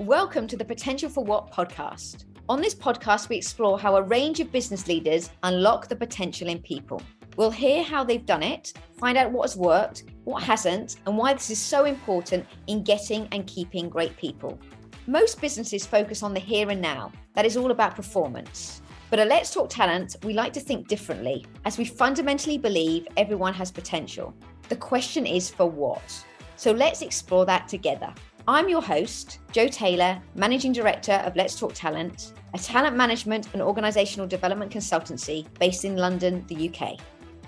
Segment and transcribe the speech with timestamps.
[0.00, 2.24] Welcome to the Potential for What podcast.
[2.48, 6.58] On this podcast, we explore how a range of business leaders unlock the potential in
[6.58, 7.00] people.
[7.36, 11.32] We'll hear how they've done it, find out what has worked, what hasn't, and why
[11.32, 14.58] this is so important in getting and keeping great people.
[15.06, 18.82] Most businesses focus on the here and now, that is all about performance.
[19.10, 23.54] But at Let's Talk Talent, we like to think differently, as we fundamentally believe everyone
[23.54, 24.34] has potential.
[24.68, 26.24] The question is for what?
[26.56, 28.12] So let's explore that together.
[28.46, 33.62] I'm your host, Jo Taylor, Managing Director of Let's Talk Talent, a talent management and
[33.62, 36.98] organisational development consultancy based in London, the UK.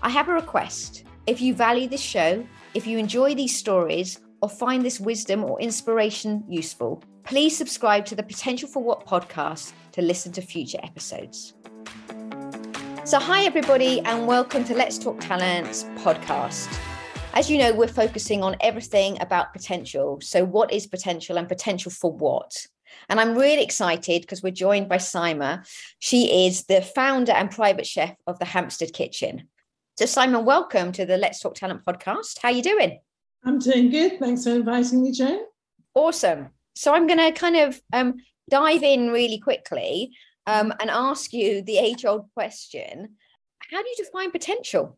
[0.01, 1.04] I have a request.
[1.27, 5.60] If you value this show, if you enjoy these stories, or find this wisdom or
[5.60, 11.52] inspiration useful, please subscribe to the Potential for What podcast to listen to future episodes.
[13.04, 16.95] So, hi, everybody, and welcome to Let's Talk Talents podcast.
[17.36, 20.18] As you know, we're focusing on everything about potential.
[20.22, 22.66] So, what is potential and potential for what?
[23.10, 25.68] And I'm really excited because we're joined by Saima.
[25.98, 29.48] She is the founder and private chef of the Hampstead Kitchen.
[29.98, 32.38] So, Saima, welcome to the Let's Talk Talent podcast.
[32.40, 33.01] How are you doing?
[33.45, 34.18] I'm doing good.
[34.18, 35.40] Thanks for inviting me, Jane.
[35.92, 36.48] Awesome.
[36.74, 38.14] So, I'm going to kind of um,
[38.48, 43.16] dive in really quickly um, and ask you the age old question
[43.70, 44.96] How do you define potential?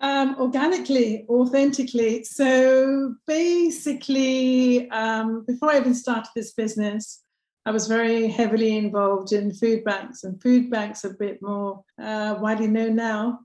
[0.00, 2.22] Um, organically, authentically.
[2.22, 7.24] So basically, um, before I even started this business,
[7.66, 11.82] I was very heavily involved in food banks, and food banks are a bit more
[12.00, 13.40] uh, widely known now.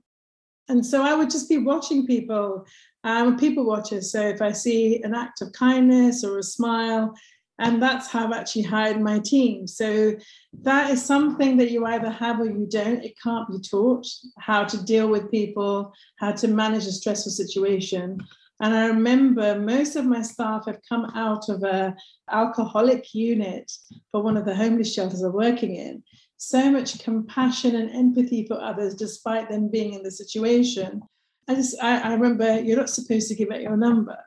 [0.68, 2.66] And so I would just be watching people.
[3.02, 4.00] I'm a people watcher.
[4.00, 7.14] So if I see an act of kindness or a smile,
[7.58, 9.66] and that's how I've actually hired my team.
[9.66, 10.14] So
[10.62, 13.04] that is something that you either have or you don't.
[13.04, 14.06] It can't be taught
[14.38, 18.18] how to deal with people, how to manage a stressful situation.
[18.60, 21.94] And I remember most of my staff have come out of a
[22.30, 23.70] alcoholic unit
[24.10, 26.02] for one of the homeless shelters I'm working in
[26.36, 31.02] so much compassion and empathy for others despite them being in the situation.
[31.48, 34.18] I just I, I remember you're not supposed to give out your number.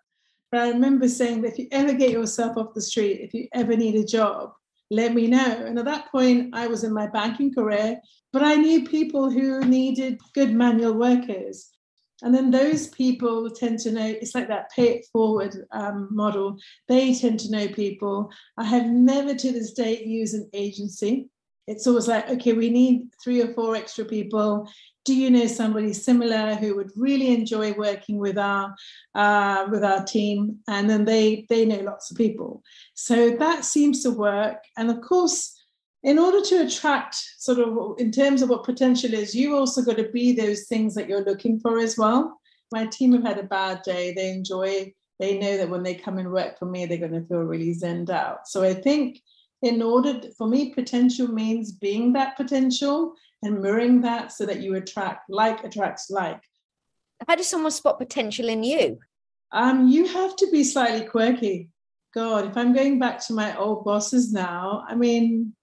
[0.52, 3.48] But I remember saying that if you ever get yourself off the street, if you
[3.54, 4.54] ever need a job,
[4.90, 5.64] let me know.
[5.66, 8.00] And at that point, I was in my banking career,
[8.32, 11.70] but I knew people who needed good manual workers.
[12.24, 16.58] And then those people tend to know it's like that pay it forward um, model.
[16.88, 18.32] They tend to know people.
[18.58, 21.30] I have never to this day used an agency
[21.68, 24.70] it's always like, okay, we need three or four extra people.
[25.08, 28.76] Do you know somebody similar who would really enjoy working with our
[29.16, 30.60] uh, with our team?
[30.68, 32.62] And then they they know lots of people.
[32.94, 34.58] So that seems to work.
[34.76, 35.58] And of course,
[36.04, 39.96] in order to attract sort of in terms of what potential is, you also got
[39.96, 42.38] to be those things that you're looking for as well.
[42.74, 44.14] My team have had a bad day.
[44.14, 47.26] They enjoy, they know that when they come and work for me, they're going to
[47.30, 48.46] feel really zenned out.
[48.46, 49.22] So I think
[49.62, 53.14] in order for me potential means being that potential
[53.44, 56.42] and mirroring that so that you attract like attracts like.
[57.28, 59.00] How does someone spot potential in you?
[59.52, 61.70] Um you have to be slightly quirky.
[62.14, 65.54] God if i'm going back to my old bosses now i mean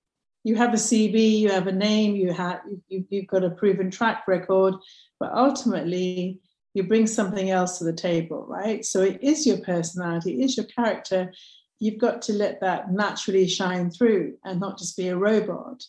[0.45, 3.91] you have a cv you have a name you have you, you've got a proven
[3.91, 4.75] track record
[5.19, 6.39] but ultimately
[6.75, 8.85] you bring something else to the table right?
[8.85, 11.33] So it is your personality it is your character.
[11.81, 15.83] You've got to let that naturally shine through and not just be a robot.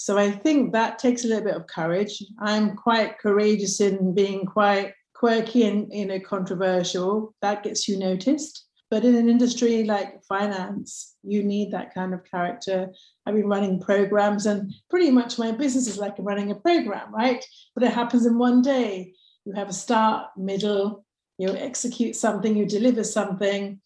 [0.00, 2.24] So I think that takes a little bit of courage.
[2.38, 7.34] I'm quite courageous in being quite quirky and you know controversial.
[7.42, 8.64] That gets you noticed.
[8.90, 12.88] But in an industry like finance, you need that kind of character.
[13.26, 17.44] I've been running programs, and pretty much my business is like running a program, right?
[17.74, 19.12] But it happens in one day.
[19.44, 21.04] You have a start, middle,
[21.36, 23.78] you execute something, you deliver something,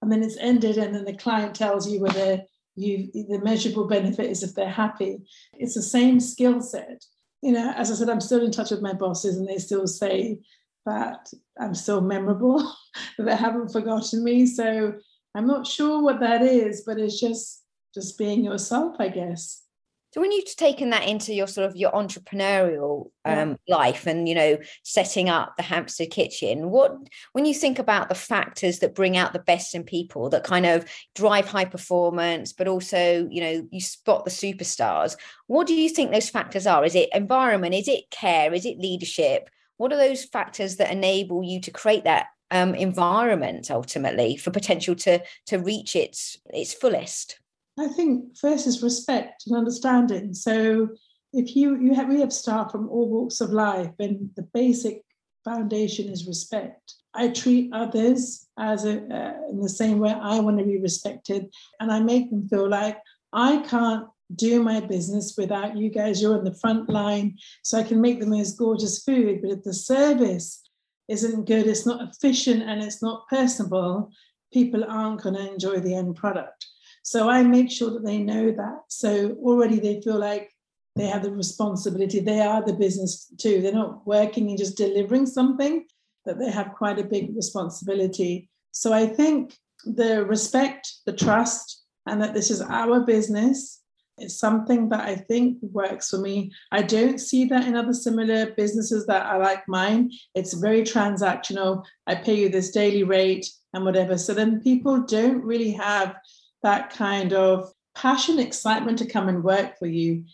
[0.00, 2.42] and then it's ended and then the client tells you whether
[2.78, 5.18] you the measurable benefit is if they're happy.
[5.54, 7.04] It's the same skill set.
[7.42, 9.86] You know as i said i'm still in touch with my bosses and they still
[9.86, 10.40] say
[10.86, 11.28] that
[11.60, 12.58] i'm still memorable
[13.18, 14.46] that they haven't forgotten me.
[14.46, 14.94] So
[15.34, 17.62] i'm not sure what that is but it's just
[17.94, 19.62] just being yourself i guess
[20.10, 23.76] so when you've taken that into your sort of your entrepreneurial um, yeah.
[23.76, 26.96] life and you know setting up the Hampstead Kitchen, what
[27.32, 30.64] when you think about the factors that bring out the best in people that kind
[30.64, 35.16] of drive high performance, but also you know you spot the superstars.
[35.46, 36.84] What do you think those factors are?
[36.84, 37.74] Is it environment?
[37.74, 38.54] Is it care?
[38.54, 39.50] Is it leadership?
[39.76, 44.94] What are those factors that enable you to create that um, environment ultimately for potential
[44.94, 47.40] to to reach its its fullest?
[47.80, 50.34] I think first is respect and understanding.
[50.34, 50.88] So
[51.32, 55.02] if you you have we have staff from all walks of life, and the basic
[55.44, 56.94] foundation is respect.
[57.14, 61.52] I treat others as a, uh, in the same way I want to be respected,
[61.80, 62.98] and I make them feel like
[63.32, 66.20] I can't do my business without you guys.
[66.20, 69.40] You're on the front line, so I can make the most gorgeous food.
[69.42, 70.62] But if the service
[71.08, 74.10] isn't good, it's not efficient, and it's not personable,
[74.52, 76.66] people aren't going to enjoy the end product.
[77.08, 78.80] So I make sure that they know that.
[78.88, 80.52] So already they feel like
[80.94, 82.20] they have the responsibility.
[82.20, 83.62] They are the business too.
[83.62, 85.86] They're not working and just delivering something,
[86.26, 88.50] that they have quite a big responsibility.
[88.72, 89.56] So I think
[89.86, 93.80] the respect, the trust, and that this is our business
[94.18, 96.52] is something that I think works for me.
[96.72, 100.10] I don't see that in other similar businesses that are like mine.
[100.34, 101.84] It's very transactional.
[102.06, 104.18] I pay you this daily rate and whatever.
[104.18, 106.16] So then people don't really have
[106.62, 110.24] that kind of passion, excitement to come and work for you.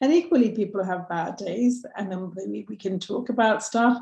[0.00, 3.98] And equally, people have bad days, and then we, we can talk about stuff.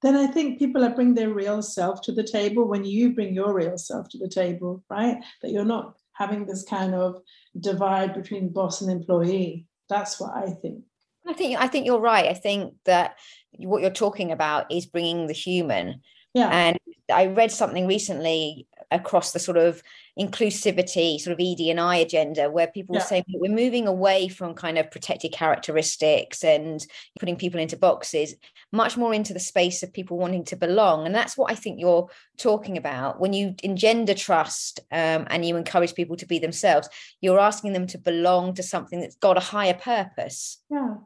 [0.00, 3.34] Then I think people are bring their real self to the table when you bring
[3.34, 5.22] your real self to the table, right?
[5.42, 7.20] That you're not having this kind of
[7.58, 9.66] divide between boss and employee.
[9.88, 10.84] That's what I think.
[11.26, 12.26] I think I think you're right.
[12.26, 13.16] I think that
[13.56, 16.02] what you're talking about is bringing the human.
[16.34, 16.48] Yeah.
[16.48, 16.78] And
[17.12, 19.82] I read something recently across the sort of
[20.18, 23.02] inclusivity sort of ED&I agenda where people yeah.
[23.02, 26.86] saying we're moving away from kind of protected characteristics and
[27.18, 28.36] putting people into boxes
[28.70, 31.06] much more into the space of people wanting to belong.
[31.06, 32.08] And that's what I think you're
[32.38, 33.20] talking about.
[33.20, 36.88] When you engender trust um, and you encourage people to be themselves
[37.20, 40.58] you're asking them to belong to something that's got a higher purpose.
[40.70, 40.96] Yeah.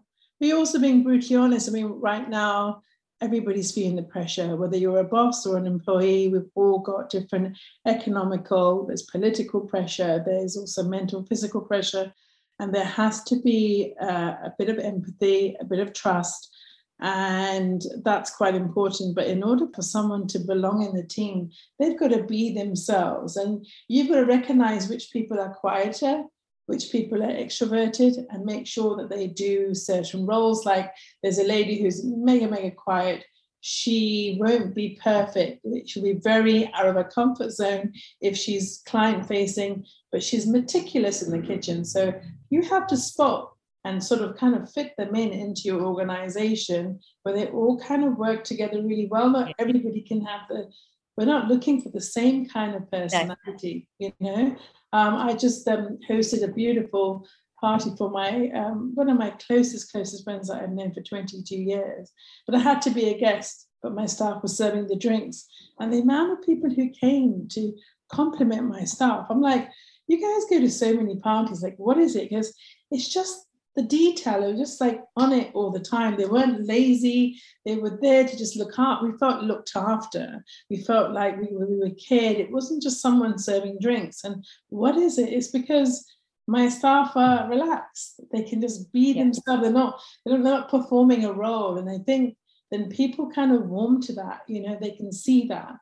[0.41, 2.83] We also being brutally honest I mean right now
[3.21, 7.57] everybody's feeling the pressure, whether you're a boss or an employee, we've all got different
[7.87, 12.13] economical, there's political pressure, there's also mental, physical pressure.
[12.61, 16.55] And there has to be uh, a bit of empathy, a bit of trust.
[17.01, 19.15] And that's quite important.
[19.15, 23.37] But in order for someone to belong in the team, they've got to be themselves.
[23.37, 26.25] And you've got to recognize which people are quieter
[26.69, 30.67] which people are extroverted and make sure that they do certain roles.
[30.67, 30.93] Like
[31.23, 33.25] there's a lady who's mega, mega quiet.
[33.63, 35.67] She won't be perfect.
[35.87, 41.23] She'll be very out of her comfort zone if she's client facing, but she's meticulous
[41.23, 41.47] in the mm-hmm.
[41.47, 41.85] kitchen.
[41.87, 42.13] So
[42.51, 43.51] you have to spot
[43.87, 48.05] and sort of kind of fit them in into your organization where they all kind
[48.05, 49.31] of work together really well.
[49.31, 50.71] Not everybody can have the,
[51.19, 54.57] we're not looking for the same kind of personality, you know.
[54.93, 57.27] Um, I just um, hosted a beautiful
[57.61, 61.57] party for my um, one of my closest closest friends that I've known for 22
[61.57, 62.13] years.
[62.47, 65.49] But I had to be a guest, but my staff was serving the drinks,
[65.81, 67.73] and the amount of people who came to
[68.13, 69.69] compliment my staff, I'm like,
[70.07, 71.65] you guys go to so many parties.
[71.65, 72.31] Like, what is it?
[72.31, 72.55] Because
[72.93, 73.45] it's just
[73.79, 74.41] the detail.
[74.41, 76.17] They were just like on it all the time.
[76.17, 77.41] They weren't lazy.
[77.65, 79.05] They were there to just look up.
[79.05, 80.45] We felt looked after.
[80.69, 82.39] We felt like we were, we were cared.
[82.39, 84.25] It wasn't just someone serving drinks.
[84.25, 85.33] And what is it?
[85.33, 86.05] It's because
[86.49, 88.21] my staff are relaxed.
[88.33, 89.23] They can just be yeah.
[89.23, 89.63] themselves.
[89.63, 91.79] They're not, they're not performing a role.
[91.79, 92.37] And I think
[92.73, 94.41] then people kind of warm to that.
[94.49, 95.75] You know, they can see that.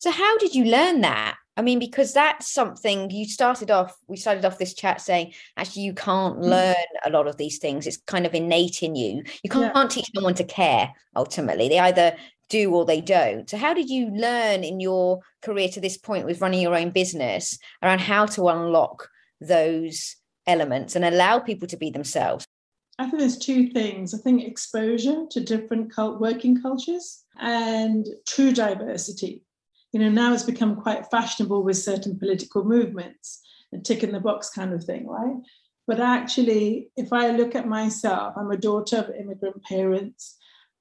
[0.00, 1.36] So how did you learn that?
[1.60, 5.82] I mean, because that's something you started off, we started off this chat saying, actually,
[5.82, 6.44] you can't mm.
[6.44, 6.74] learn
[7.04, 7.86] a lot of these things.
[7.86, 9.24] It's kind of innate in you.
[9.42, 9.86] You can't, yeah.
[9.86, 11.68] teach someone to care ultimately.
[11.68, 12.16] They either
[12.48, 13.50] do or they don't.
[13.50, 16.92] So, how did you learn in your career to this point with running your own
[16.92, 19.10] business around how to unlock
[19.42, 22.46] those elements and allow people to be themselves?
[22.98, 24.14] I think there's two things.
[24.14, 29.42] I think exposure to different cult working cultures and true diversity
[29.92, 33.42] you know, now it's become quite fashionable with certain political movements
[33.72, 35.36] and tick in the box kind of thing, right?
[35.86, 40.36] But actually, if I look at myself, I'm a daughter of immigrant parents.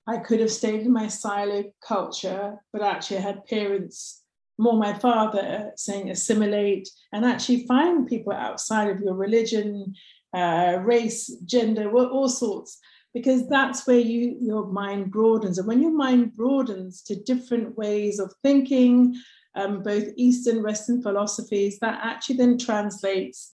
[0.08, 4.24] I could have stayed in my silo culture, but actually, I had parents,
[4.58, 9.96] more my father, saying assimilate and actually find people outside of your religion,
[10.36, 12.80] uh, race, gender, all sorts
[13.20, 15.58] because that's where you your mind broadens.
[15.58, 19.16] And when your mind broadens to different ways of thinking
[19.56, 23.54] um, both eastern western philosophies that actually then translates.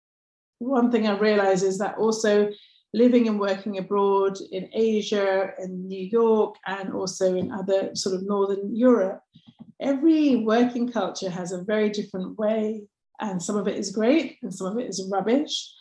[0.58, 2.50] One thing i realize is that also
[2.92, 8.24] living and working abroad in asia in new york and also in other sort of
[8.24, 9.20] northern europe
[9.80, 12.82] every working culture has a very different way.
[13.20, 15.72] And some of it is great and some of it is rubbish.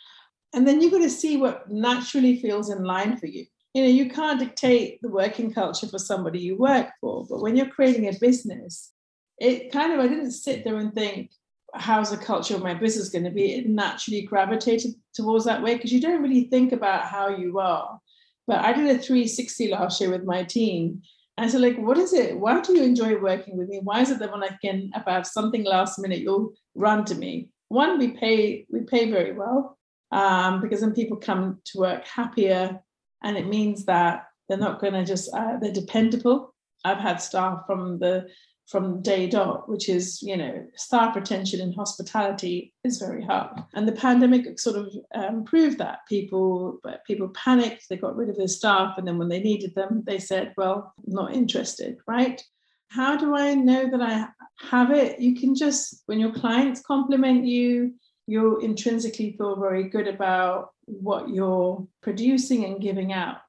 [0.52, 3.88] And then you've got to see what naturally feels in line for you you know
[3.88, 8.08] you can't dictate the working culture for somebody you work for but when you're creating
[8.08, 8.92] a business
[9.38, 11.30] it kind of i didn't sit there and think
[11.74, 15.74] how's the culture of my business going to be it naturally gravitated towards that way
[15.74, 17.98] because you don't really think about how you are
[18.46, 21.02] but i did a 360 last year with my team
[21.36, 22.38] And so, like, what is it?
[22.38, 23.80] Why do you enjoy working with me?
[23.82, 27.04] Why is it that when I can, if I have something last minute, you'll run
[27.06, 27.48] to me?
[27.68, 29.76] One, we pay we pay very well
[30.12, 32.80] um, because then people come to work happier,
[33.24, 36.54] and it means that they're not going to just uh, they're dependable.
[36.84, 38.28] I've had staff from the
[38.66, 43.60] from day dot, which is, you know, staff retention in hospitality is very hard.
[43.74, 48.36] And the pandemic sort of um, proved that people people panicked, they got rid of
[48.36, 52.42] their staff, and then when they needed them, they said, "Well, not interested." Right?
[52.88, 54.28] How do I know that I
[54.60, 55.20] have it?
[55.20, 57.94] You can just when your clients compliment you,
[58.26, 63.40] you intrinsically feel very good about what you're producing and giving out.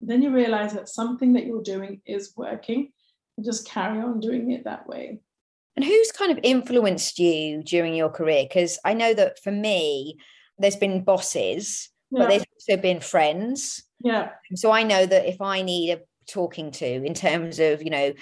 [0.00, 2.92] Then you realize that something that you're doing is working
[3.36, 5.20] and just carry on doing it that way.
[5.76, 8.44] And who's kind of influenced you during your career?
[8.44, 10.18] Because I know that for me,
[10.58, 12.18] there's been bosses, yeah.
[12.18, 13.84] but there's also been friends.
[14.00, 14.30] Yeah.
[14.54, 18.12] So I know that if I need a talking to in terms of, you know,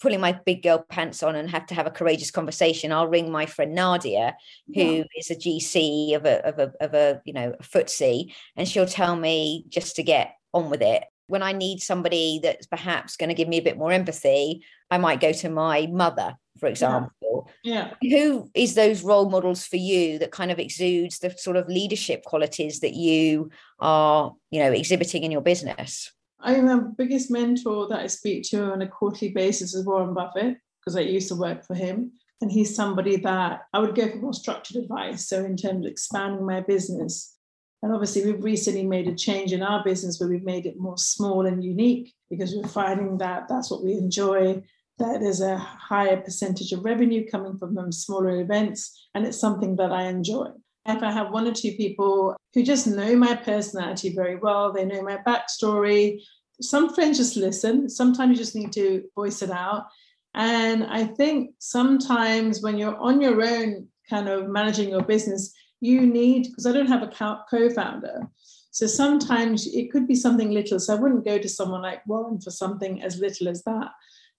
[0.00, 3.30] pulling my big girl pants on and have to have a courageous conversation, I'll ring
[3.30, 4.36] my friend Nadia,
[4.74, 5.04] who yeah.
[5.16, 8.86] is a GC of a of a of a you know a FTSE, and she'll
[8.86, 13.28] tell me just to get on with it when I need somebody that's perhaps going
[13.28, 17.50] to give me a bit more empathy, I might go to my mother, for example.
[17.64, 17.92] Yeah.
[18.00, 18.18] yeah.
[18.18, 22.24] Who is those role models for you that kind of exudes the sort of leadership
[22.24, 23.50] qualities that you
[23.80, 26.12] are, you know, exhibiting in your business?
[26.40, 30.14] I am the biggest mentor that I speak to on a quarterly basis is Warren
[30.14, 32.12] Buffett, because I used to work for him.
[32.42, 35.26] And he's somebody that I would go for more structured advice.
[35.26, 37.34] So, in terms of expanding my business,
[37.82, 40.98] and obviously, we've recently made a change in our business where we've made it more
[40.98, 44.62] small and unique because we're finding that that's what we enjoy,
[44.98, 49.08] that there's a higher percentage of revenue coming from them smaller events.
[49.14, 50.48] And it's something that I enjoy.
[50.88, 54.84] If I have one or two people who just know my personality very well, they
[54.84, 56.20] know my backstory.
[56.60, 57.88] Some friends just listen.
[57.88, 59.86] Sometimes you just need to voice it out.
[60.34, 66.06] And I think sometimes when you're on your own, kind of managing your business, you
[66.06, 68.28] need, because I don't have a co founder.
[68.70, 70.78] So sometimes it could be something little.
[70.78, 73.90] So I wouldn't go to someone like Warren for something as little as that.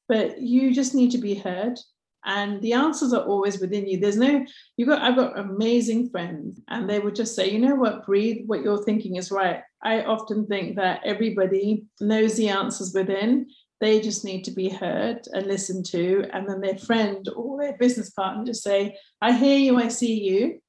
[0.07, 1.79] But you just need to be heard.
[2.25, 3.99] And the answers are always within you.
[3.99, 4.45] There's no,
[4.75, 8.43] you got, I've got amazing friends, and they would just say, you know what, breathe,
[8.47, 9.61] what you're thinking is right.
[9.81, 13.47] I often think that everybody knows the answers within.
[13.79, 16.25] They just need to be heard and listened to.
[16.33, 20.19] And then their friend or their business partner just say, I hear you, I see
[20.19, 20.59] you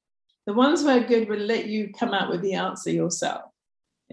[0.49, 3.43] the ones who are good will let you come out with the answer yourself.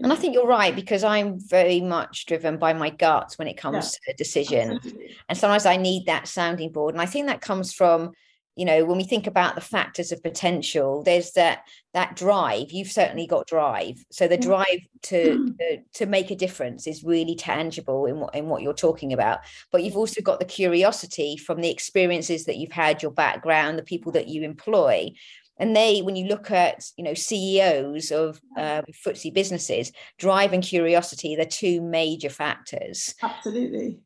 [0.03, 3.57] And I think you're right because I'm very much driven by my gut when it
[3.57, 4.13] comes yeah.
[4.13, 4.77] to decisions.
[4.77, 5.15] Absolutely.
[5.27, 6.93] And sometimes I need that sounding board.
[6.93, 8.11] And I think that comes from,
[8.55, 11.63] you know, when we think about the factors of potential, there's that
[11.93, 12.71] that drive.
[12.71, 14.03] You've certainly got drive.
[14.11, 14.41] So the mm.
[14.41, 18.73] drive to, to to make a difference is really tangible in what in what you're
[18.73, 19.39] talking about.
[19.71, 23.83] But you've also got the curiosity from the experiences that you've had, your background, the
[23.83, 25.11] people that you employ
[25.59, 30.63] and they when you look at you know ceos of um, FTSE businesses drive and
[30.63, 33.15] curiosity they're two major factors.
[33.21, 33.99] Absolutely.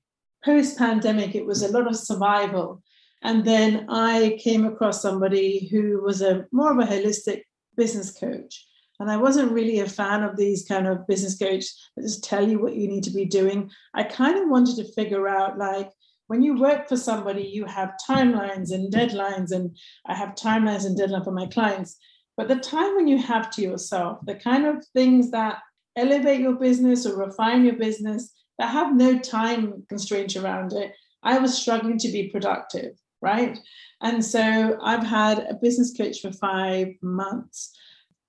[0.43, 2.81] Post pandemic it was a lot of survival.
[3.23, 7.43] And then i came across somebody who was a more of a holistic
[7.77, 8.65] business coach.
[8.99, 12.47] And I wasn't really a fan of these kind of business coaches that just tell
[12.47, 13.71] you what you need to be doing.
[13.95, 15.89] I kind of wanted to figure out like,
[16.31, 20.97] when you work for somebody, you have timelines and deadlines, and I have timelines and
[20.97, 21.97] deadlines for my clients.
[22.37, 25.57] But the time when you have to yourself, the kind of things that
[25.97, 31.37] elevate your business or refine your business that have no time constraints around it, I
[31.37, 33.59] was struggling to be productive, right?
[34.01, 37.77] And so I've had a business coach for five months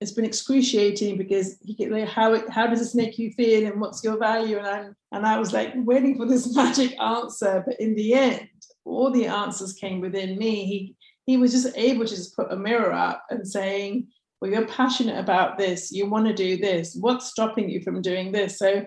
[0.02, 3.80] it's been excruciating because he like how it, how does this make you feel and
[3.80, 4.58] what's your value?
[4.58, 8.48] And I and I was like waiting for this magic answer but in the end
[8.84, 10.64] all the answers came within me.
[10.66, 14.08] He he was just able to just put a mirror up and saying
[14.40, 15.92] well you're passionate about this.
[15.92, 16.96] You want to do this.
[16.96, 18.58] What's stopping you from doing this?
[18.58, 18.84] So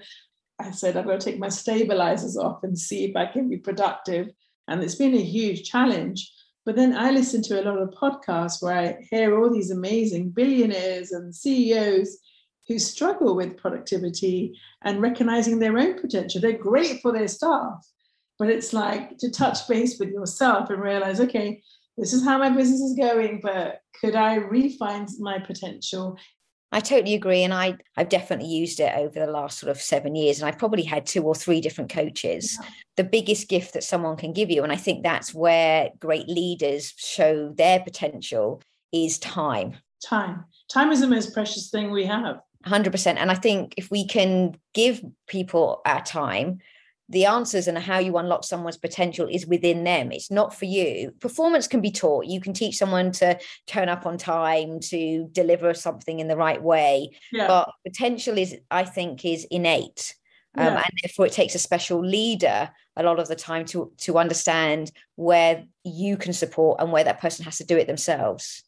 [0.60, 3.58] I said I'm going to take my stabilizers off and see if I can be
[3.58, 4.30] productive.
[4.68, 6.32] And it's been a huge challenge
[6.66, 10.32] but then I listen to a lot of podcasts where I hear all these amazing
[10.32, 12.18] billionaires and CEOs
[12.68, 16.42] who struggle with productivity and recognizing their own potential.
[16.42, 17.86] They're great for their staff,
[18.40, 21.62] but it's like to touch base with yourself and realize, okay,
[21.98, 26.18] this is how my business is going, but could I refine my potential
[26.76, 27.44] I totally agree.
[27.44, 30.40] And I, I've definitely used it over the last sort of seven years.
[30.40, 32.60] And I've probably had two or three different coaches.
[32.62, 32.68] Yeah.
[32.98, 36.94] The biggest gift that someone can give you, and I think that's where great leaders
[36.98, 39.78] show their potential, is time.
[40.06, 40.44] Time.
[40.70, 42.42] Time is the most precious thing we have.
[42.66, 43.16] 100%.
[43.16, 46.60] And I think if we can give people our time,
[47.10, 50.12] the answers and how you unlock someone's potential is within them.
[50.12, 51.12] It's not for you.
[51.20, 52.26] Performance can be taught.
[52.26, 56.62] You can teach someone to turn up on time, to deliver something in the right
[56.62, 57.12] way.
[57.32, 57.48] Yeah.
[57.48, 60.16] But potential is, I think, is innate.
[60.58, 60.76] Um, yeah.
[60.76, 64.90] and therefore it takes a special leader a lot of the time to to understand
[65.16, 68.64] where you can support and where that person has to do it themselves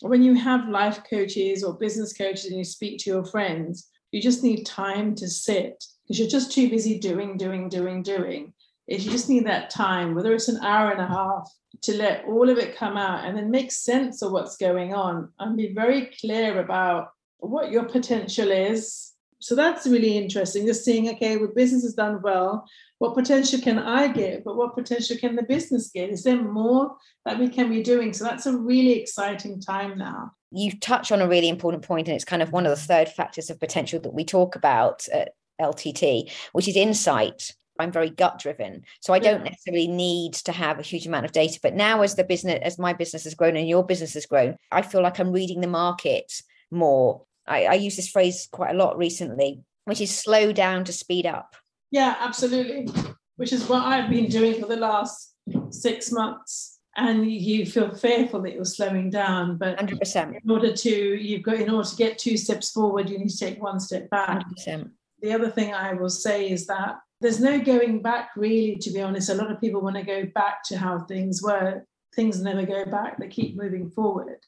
[0.00, 4.20] when you have life coaches or business coaches and you speak to your friends you
[4.20, 8.52] just need time to sit because you're just too busy doing, doing, doing, doing.
[8.86, 11.50] Is you just need that time, whether it's an hour and a half,
[11.84, 15.30] to let all of it come out and then make sense of what's going on
[15.38, 19.12] and be very clear about what your potential is.
[19.40, 20.66] So that's really interesting.
[20.66, 22.68] Just seeing, okay, well, business has done well.
[22.98, 24.44] What potential can I give?
[24.44, 26.10] But what potential can the business give?
[26.10, 28.12] Is there more that we can be doing?
[28.12, 32.14] So that's a really exciting time now you touch on a really important point, and
[32.14, 35.32] it's kind of one of the third factors of potential that we talk about at
[35.62, 37.52] LTT, which is insight.
[37.78, 38.84] I'm very gut driven.
[39.00, 41.58] So I don't necessarily need to have a huge amount of data.
[41.62, 44.56] But now as the business, as my business has grown and your business has grown,
[44.70, 46.32] I feel like I'm reading the market
[46.70, 47.22] more.
[47.46, 51.26] I, I use this phrase quite a lot recently, which is slow down to speed
[51.26, 51.56] up.
[51.90, 52.88] Yeah, absolutely.
[53.36, 55.34] Which is what I've been doing for the last
[55.70, 60.90] six months and you feel fearful that you're slowing down but 100% in order to
[60.90, 64.10] you've got in order to get two steps forward you need to take one step
[64.10, 64.90] back 100%.
[65.22, 69.00] The other thing i will say is that there's no going back really to be
[69.00, 69.30] honest.
[69.30, 71.86] A lot of people want to go back to how things were.
[72.14, 74.40] Things never go back they keep moving forward.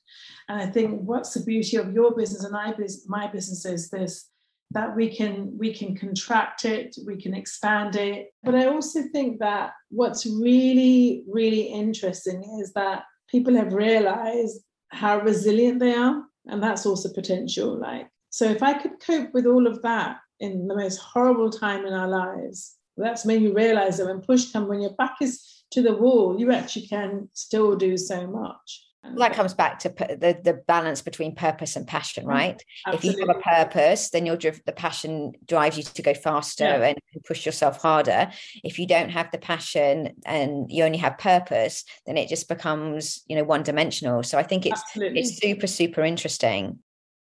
[0.48, 4.28] And i think what's the beauty of your business and my business is this
[4.72, 8.32] that we can we can contract it we can expand it.
[8.42, 15.20] But i also think that what's really really interesting is that people have realized how
[15.20, 18.08] resilient they are and that's also potential like.
[18.28, 21.92] So if i could cope with all of that in the most horrible time in
[21.92, 25.82] our lives that's made me realize that when push comes when your back is to
[25.82, 28.84] the wall you actually can still do so much
[29.16, 32.62] that comes back to the, the balance between purpose and passion, mm, right?
[32.86, 33.10] Absolutely.
[33.10, 36.64] If you have a purpose, then you're driven, the passion drives you to go faster
[36.64, 36.86] yeah.
[36.86, 38.30] and push yourself harder.
[38.62, 43.22] If you don't have the passion and you only have purpose, then it just becomes,
[43.26, 44.22] you know, one dimensional.
[44.22, 45.20] So I think it's Absolutely.
[45.20, 46.78] it's super, super interesting.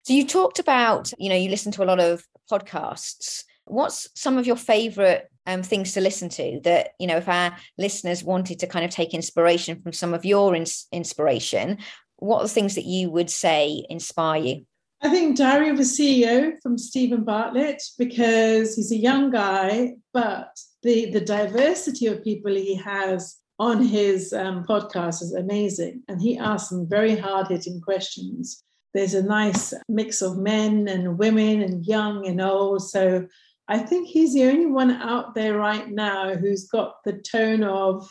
[0.09, 3.43] So you talked about, you know, you listen to a lot of podcasts.
[3.65, 7.55] What's some of your favorite um, things to listen to that you know if our
[7.77, 11.77] listeners wanted to kind of take inspiration from some of your ins- inspiration
[12.17, 14.65] what are the things that you would say inspire you
[15.01, 20.59] I think Diary of a CEO from Steven Bartlett because he's a young guy, but
[20.81, 26.37] the the diversity of people he has on his um, podcast is amazing, and he
[26.37, 28.63] asks some very hard hitting questions.
[28.93, 33.27] There's a nice mix of men and women and young and old, so
[33.69, 38.09] I think he's the only one out there right now who's got the tone of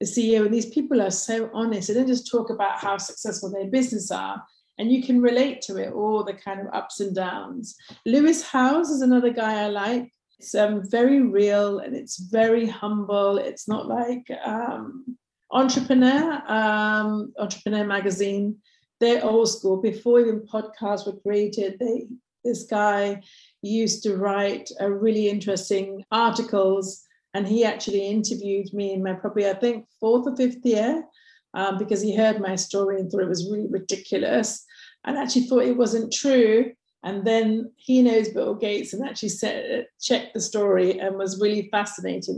[0.00, 0.46] the CEO.
[0.46, 1.88] And these people are so honest.
[1.88, 4.42] They don't just talk about how successful their business are.
[4.78, 7.76] And you can relate to it, all the kind of ups and downs.
[8.06, 10.10] Lewis Howes is another guy I like.
[10.38, 13.36] It's um, very real and it's very humble.
[13.36, 15.18] It's not like um,
[15.50, 18.56] Entrepreneur, um, Entrepreneur Magazine.
[19.00, 19.76] They're old school.
[19.80, 22.06] Before even podcasts were created, they
[22.44, 23.20] this guy
[23.62, 29.54] used to write really interesting articles and he actually interviewed me in my probably i
[29.54, 31.04] think fourth or fifth year
[31.54, 34.64] um, because he heard my story and thought it was really ridiculous
[35.04, 39.30] and actually thought it wasn't true and then he knows bill gates and actually
[40.00, 42.36] checked the story and was really fascinated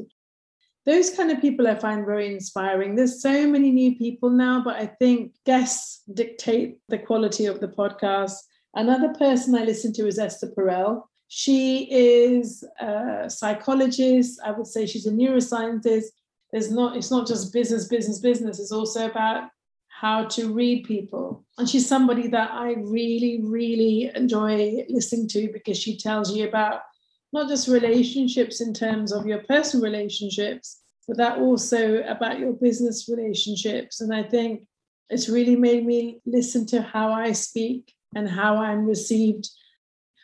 [0.86, 4.76] those kind of people i find very inspiring there's so many new people now but
[4.76, 8.34] i think guests dictate the quality of the podcast
[8.74, 14.40] another person i listen to is esther perel she is a psychologist.
[14.44, 16.06] I would say she's a neuroscientist.
[16.50, 18.58] There's not, it's not just business, business, business.
[18.58, 19.48] It's also about
[19.86, 21.44] how to read people.
[21.56, 26.80] And she's somebody that I really, really enjoy listening to because she tells you about
[27.32, 33.08] not just relationships in terms of your personal relationships, but that also about your business
[33.08, 34.00] relationships.
[34.00, 34.62] And I think
[35.08, 39.48] it's really made me listen to how I speak and how I'm received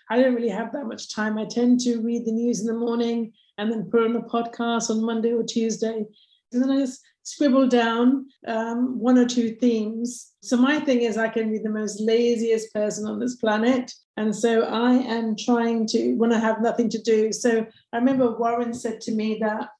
[0.08, 1.36] I don't really have that much time.
[1.36, 4.90] I tend to read the news in the morning and then put on a podcast
[4.90, 6.04] on Monday or Tuesday.
[6.52, 10.32] And then I just scribble down um, one or two themes.
[10.42, 13.92] So my thing is I can be the most laziest person on this planet.
[14.16, 17.32] And so I am trying to, when I have nothing to do.
[17.32, 19.70] So I remember Warren said to me that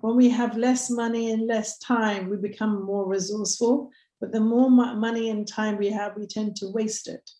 [0.00, 3.90] when we have less money and less time, we become more resourceful.
[4.20, 7.30] But the more money and time we have, we tend to waste it.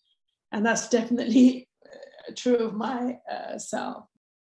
[0.53, 1.68] And that's definitely
[2.37, 3.59] true of my uh.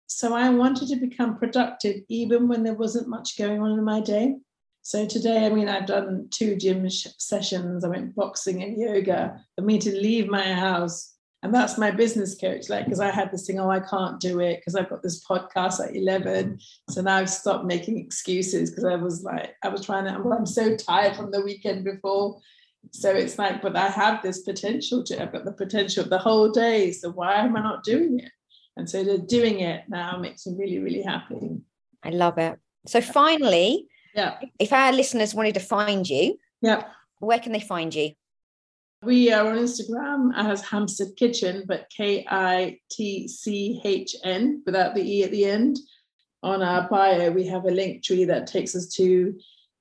[0.06, 4.00] So I wanted to become productive even when there wasn't much going on in my
[4.00, 4.36] day.
[4.82, 7.84] So today, I mean, I've done two gym sh- sessions.
[7.84, 9.40] I went boxing and yoga.
[9.56, 12.68] For me to leave my house, and that's my business coach.
[12.68, 15.24] Like, because I had this thing, oh, I can't do it because I've got this
[15.24, 16.60] podcast at eleven.
[16.88, 20.12] So now I've stopped making excuses because I was like, I was trying to.
[20.30, 22.40] I'm so tired from the weekend before.
[22.92, 25.20] So it's like, but I have this potential to.
[25.20, 26.92] I've got the potential of the whole day.
[26.92, 28.30] So why am I not doing it?
[28.76, 31.60] And so the doing it now makes me really, really happy.
[32.02, 32.58] I love it.
[32.86, 34.38] So finally, yeah.
[34.58, 36.84] If our listeners wanted to find you, yeah.
[37.18, 38.12] Where can they find you?
[39.02, 44.94] We are on Instagram as Hampstead Kitchen, but K I T C H N without
[44.94, 45.78] the E at the end.
[46.42, 49.38] On our bio, we have a link tree that takes us to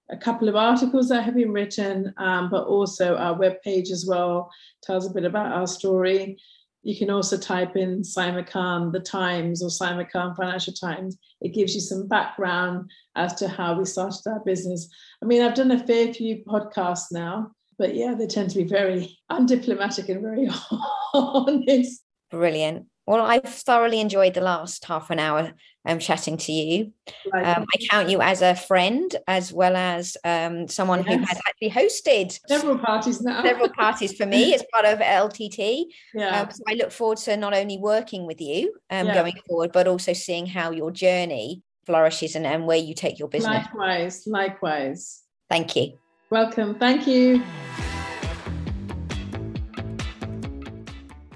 [0.09, 4.51] a couple of articles that have been written, um, but also our webpage as well
[4.83, 6.37] tells a bit about our story.
[6.85, 11.17] You can also type in Saima Khan, The Times, or Saima Khan Financial Times.
[11.41, 14.87] It gives you some background as to how we started our business.
[15.19, 18.65] I mean, I've done a fair few podcasts now, but yeah, they tend to be
[18.65, 20.47] very undiplomatic and very
[21.15, 22.03] honest.
[22.29, 22.85] Brilliant.
[23.05, 25.53] Well, I've thoroughly enjoyed the last half an hour
[25.85, 26.91] um, chatting to you.
[27.33, 31.07] Um, I count you as a friend as well as um, someone yes.
[31.07, 33.43] who has actually hosted several parties now.
[33.43, 35.85] several parties for me as part of LTT.
[36.13, 36.41] Yeah.
[36.41, 39.13] Um, so I look forward to not only working with you um, yeah.
[39.13, 43.27] going forward, but also seeing how your journey flourishes and, and where you take your
[43.27, 43.53] business.
[43.53, 45.21] Likewise, likewise.
[45.49, 45.99] Thank you.
[46.31, 46.75] Welcome.
[46.79, 47.43] Thank you.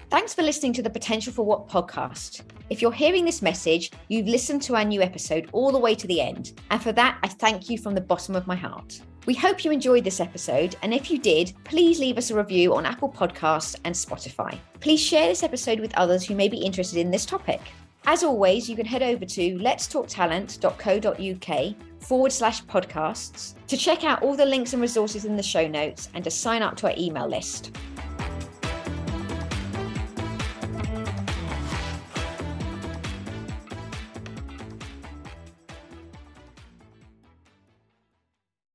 [0.09, 2.41] Thanks for listening to the Potential for What podcast.
[2.71, 6.07] If you're hearing this message, you've listened to our new episode all the way to
[6.07, 6.59] the end.
[6.71, 9.01] And for that, I thank you from the bottom of my heart.
[9.27, 12.73] We hope you enjoyed this episode, and if you did, please leave us a review
[12.73, 14.57] on Apple Podcasts and Spotify.
[14.79, 17.61] Please share this episode with others who may be interested in this topic.
[18.07, 24.35] As always, you can head over to letstalktalent.co.uk forward slash podcasts to check out all
[24.35, 27.27] the links and resources in the show notes and to sign up to our email
[27.27, 27.77] list.